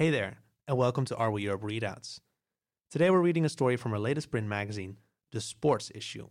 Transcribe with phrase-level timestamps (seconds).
[0.00, 2.20] Hey there, and welcome to Are We Europe Readouts.
[2.90, 4.96] Today we're reading a story from our latest print magazine,
[5.30, 6.28] The Sports Issue.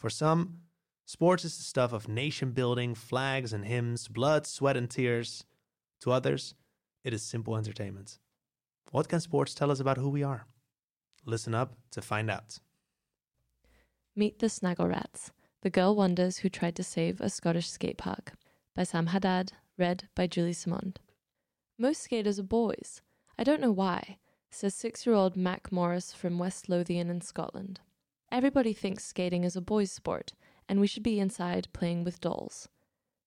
[0.00, 0.62] For some,
[1.06, 5.44] sports is the stuff of nation building, flags and hymns, blood, sweat, and tears.
[6.00, 6.56] To others,
[7.04, 8.18] it is simple entertainment.
[8.90, 10.48] What can sports tell us about who we are?
[11.24, 12.58] Listen up to find out.
[14.16, 15.30] Meet the Snagglerats,
[15.62, 18.32] the girl wonders who tried to save a Scottish skate park,
[18.74, 20.98] by Sam Haddad, read by Julie Simond.
[21.80, 23.02] Most skaters are boys.
[23.38, 24.18] I don't know why,
[24.50, 27.78] says six year old Mac Morris from West Lothian in Scotland.
[28.32, 30.32] Everybody thinks skating is a boys' sport,
[30.68, 32.68] and we should be inside playing with dolls.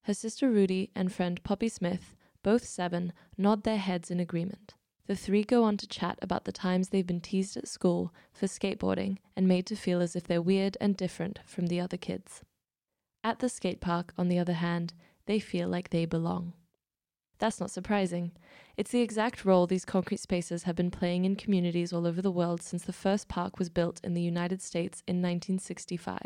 [0.02, 4.74] Her sister Rudy and friend Poppy Smith, both seven, nod their heads in agreement.
[5.08, 8.48] The three go on to chat about the times they've been teased at school for
[8.48, 12.42] skateboarding and made to feel as if they're weird and different from the other kids.
[13.24, 14.94] At the skate park, on the other hand,
[15.26, 16.52] they feel like they belong.
[17.42, 18.34] That's not surprising.
[18.78, 22.30] It's the exact role these concrete spaces have been playing in communities all over the
[22.30, 26.20] world since the first park was built in the United States in 1965.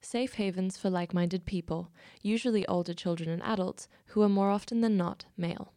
[0.00, 1.90] Safe havens for like minded people,
[2.22, 5.72] usually older children and adults, who are more often than not male.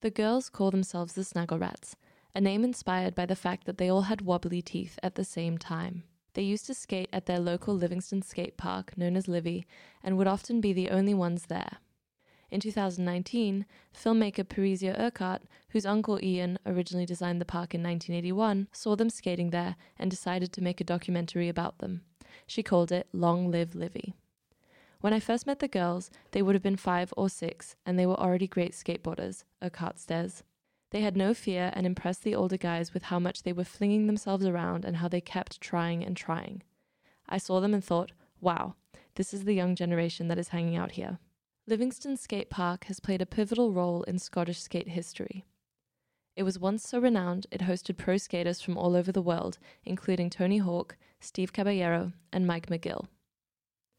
[0.00, 1.96] The girls call themselves the Snagglerats,
[2.34, 5.58] a name inspired by the fact that they all had wobbly teeth at the same
[5.58, 6.04] time.
[6.32, 9.66] They used to skate at their local Livingston skate park, known as Livi,
[10.02, 11.76] and would often be the only ones there.
[12.52, 13.64] In 2019,
[13.96, 19.48] filmmaker Parisa Urquhart, whose uncle Iain originally designed the park in 1981, saw them skating
[19.48, 22.02] there and decided to make a documentary about them.
[22.46, 24.12] She called it Long Live Livi.
[25.00, 28.04] When I first met the girls, they would have been five or six, and they
[28.04, 30.42] were already great skateboarders, Urquhart says.
[30.90, 34.06] They had no fear and impressed the older guys with how much they were flinging
[34.06, 36.62] themselves around and how they kept trying and trying.
[37.26, 38.74] I saw them and thought, wow,
[39.14, 41.18] this is the young generation that is hanging out here.
[41.68, 45.44] Livingston Skate Park has played a pivotal role in Scottish skate history.
[46.34, 50.28] It was once so renowned it hosted pro skaters from all over the world, including
[50.28, 53.06] Tony Hawk, Steve Caballero, and Mike McGill.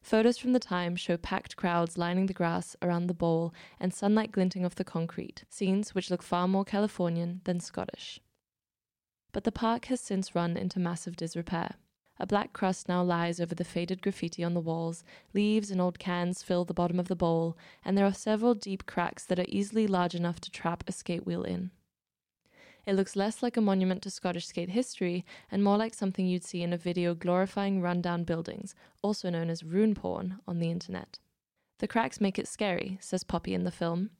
[0.01, 4.33] Photos from the time show packed crowds lining the grass around the bowl and sunlight
[4.33, 8.19] glinting off the concrete, scenes which look far more Californian than Scottish.
[9.31, 11.75] But the park has since run into massive disrepair.
[12.19, 15.03] A black crust now lies over the faded graffiti on the walls,
[15.33, 18.85] leaves and old cans fill the bottom of the bowl, and there are several deep
[18.85, 21.71] cracks that are easily large enough to trap a skate wheel in.
[22.85, 26.43] It looks less like a monument to Scottish skate history and more like something you'd
[26.43, 31.19] see in a video glorifying rundown buildings, also known as ruin porn, on the internet.
[31.79, 34.11] The cracks make it scary, says Poppy in the film.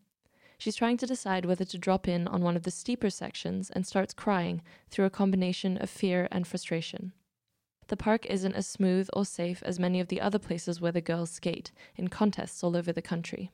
[0.58, 3.86] She's trying to decide whether to drop in on one of the steeper sections and
[3.86, 7.12] starts crying through a combination of fear and frustration.
[7.88, 11.02] The park isn't as smooth or safe as many of the other places where the
[11.02, 13.52] girls skate, in contests all over the country.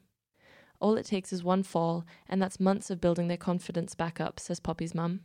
[0.80, 4.40] All it takes is one fall, and that's months of building their confidence back up,
[4.40, 5.22] says Poppy's mum.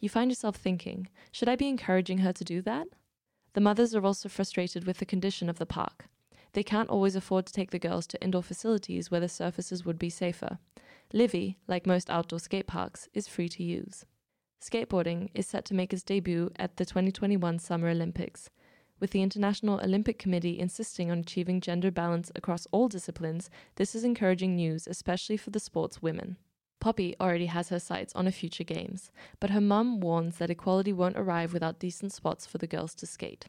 [0.00, 2.88] You find yourself thinking, should I be encouraging her to do that?
[3.54, 6.06] The mothers are also frustrated with the condition of the park.
[6.52, 9.98] They can't always afford to take the girls to indoor facilities where the surfaces would
[9.98, 10.58] be safer.
[11.14, 14.04] Livi, like most outdoor skate parks, is free to use.
[14.62, 18.48] Skateboarding is set to make its debut at the 2021 Summer Olympics
[19.02, 24.04] with the International Olympic Committee insisting on achieving gender balance across all disciplines, this is
[24.04, 26.36] encouraging news, especially for the sport's women.
[26.78, 30.92] Poppy already has her sights on a future games, but her mum warns that equality
[30.92, 33.46] won't arrive without decent spots for the girls to skate.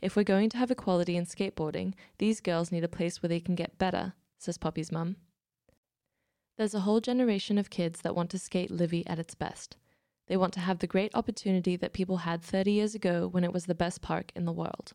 [0.00, 3.40] If we're going to have equality in skateboarding, these girls need a place where they
[3.40, 5.16] can get better, says Poppy's mum.
[6.56, 9.76] There's a whole generation of kids that want to skate Livi at its best.
[10.30, 13.52] They want to have the great opportunity that people had 30 years ago when it
[13.52, 14.92] was the best park in the world.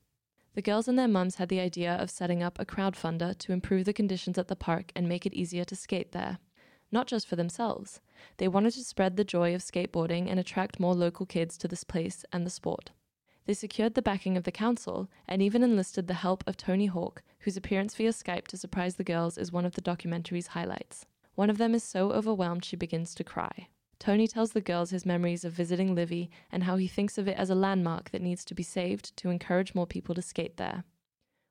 [0.54, 3.84] The girls and their mums had the idea of setting up a crowdfunder to improve
[3.84, 6.38] the conditions at the park and make it easier to skate there.
[6.90, 8.00] Not just for themselves,
[8.38, 11.84] they wanted to spread the joy of skateboarding and attract more local kids to this
[11.84, 12.92] place and the sport.
[13.46, 17.24] They secured the backing of the council and even enlisted the help of Tony Hawk,
[17.40, 21.06] whose appearance via Skype to surprise the girls is one of the documentary's highlights.
[21.34, 23.68] One of them is so overwhelmed she begins to cry.
[24.00, 27.38] Tony tells the girls his memories of visiting Livi and how he thinks of it
[27.38, 30.84] as a landmark that needs to be saved to encourage more people to skate there.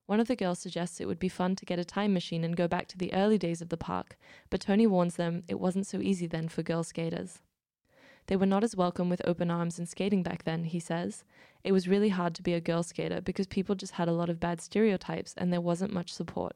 [0.06, 2.56] One of the girls suggests it would be fun to get a time machine and
[2.56, 4.18] go back to the early days of the park,
[4.50, 7.40] but Tony warns them it wasn't so easy then for girl skaters.
[8.26, 11.24] They were not as welcome with open arms in skating back then, he says.
[11.62, 14.28] It was really hard to be a girl skater because people just had a lot
[14.28, 16.54] of bad stereotypes and there wasn't much support.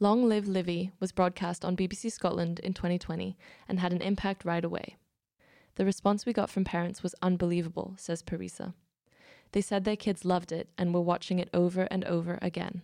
[0.00, 3.36] Long Live Livi was broadcast on BBC Scotland in 2020
[3.66, 4.96] and had an impact right away.
[5.74, 8.74] The response we got from parents was unbelievable, says Parisa.
[9.50, 12.82] They said their kids loved it and were watching it over and over again.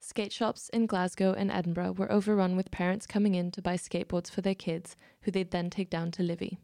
[0.00, 4.28] Skate shops in Glasgow and Edinburgh were overrun with parents coming in to buy skateboards
[4.28, 6.58] for their kids, who they'd then take down to Livi.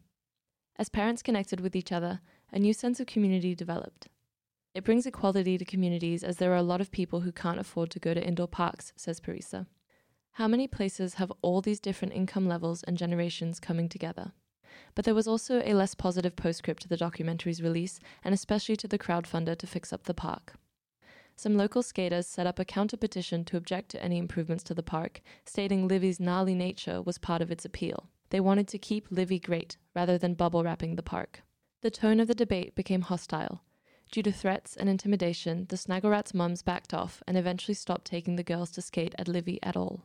[0.77, 2.19] As parents connected with each other,
[2.51, 4.09] a new sense of community developed.
[4.73, 7.91] It brings equality to communities as there are a lot of people who can't afford
[7.91, 9.67] to go to indoor parks, says Parisa.
[10.35, 14.33] How many places have all these different income levels and generations coming together?
[14.93, 18.87] But there was also a less positive postscript to the documentary's release, and especially to
[18.89, 20.55] the crowdfunder to fix up the park.
[21.37, 24.83] Some local skaters set up a counter petition to object to any improvements to the
[24.83, 28.09] park, stating Livi's gnarly nature was part of its appeal.
[28.29, 31.43] They wanted to keep Livi great rather than bubble wrapping the park.
[31.81, 33.61] The tone of the debate became hostile.
[34.11, 38.43] Due to threats and intimidation, the Snagglerats mums backed off and eventually stopped taking the
[38.43, 40.03] girls to skate at Livi at all.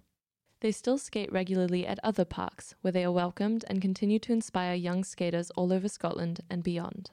[0.60, 4.74] They still skate regularly at other parks, where they are welcomed and continue to inspire
[4.74, 7.10] young skaters all over Scotland and beyond.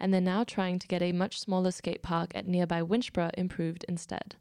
[0.00, 3.84] And they're now trying to get a much smaller skate park at nearby Winchburgh improved
[3.88, 4.34] instead.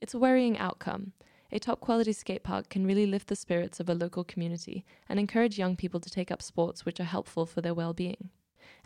[0.00, 1.12] It's a worrying outcome.
[1.50, 5.18] A top quality skate park can really lift the spirits of a local community and
[5.18, 8.30] encourage young people to take up sports which are helpful for their well being.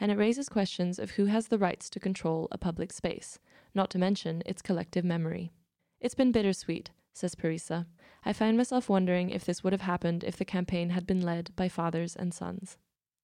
[0.01, 3.39] And it raises questions of who has the rights to control a public space,
[3.75, 5.53] not to mention its collective memory.
[6.01, 7.87] It's been bittersweet, says Parisa,
[8.29, 11.51] I find myself wondering if this would have happened if the campaign had been led
[11.57, 12.77] by fathers and sons.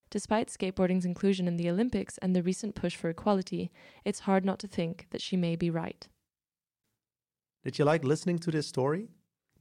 [0.08, 3.70] Despite skateboarding's inclusion in the Olympics and the recent push for equality,
[4.06, 6.08] it's hard not to think that she may be right.
[7.62, 9.10] Did you like listening to this story?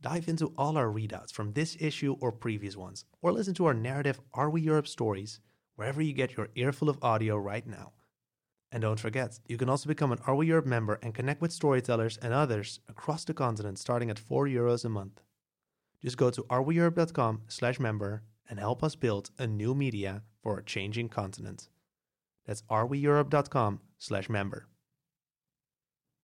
[0.02, 3.74] Dive into all our readouts from this issue or previous ones, or listen to our
[3.74, 5.42] narrative Are We Europe stories
[5.76, 7.92] wherever you get your earful of audio right now.
[8.72, 11.52] And don't forget, you can also become an Are We Europe member and connect with
[11.52, 15.20] storytellers and others across the continent starting at 4 euros a month.
[16.04, 20.64] Just go to areweeurope.com slash member and help us build a new media for a
[20.64, 21.70] changing continent.
[22.46, 24.68] That's areweeurope.com slash member.